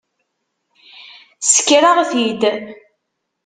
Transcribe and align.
Sskreɣ-t-id. 1.41 2.41